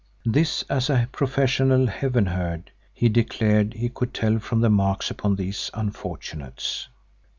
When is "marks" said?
4.71-5.11